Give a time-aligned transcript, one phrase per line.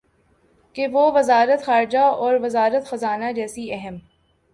[0.75, 3.97] کہ وہ وزارت خارجہ اور وزارت خزانہ جیسی اہم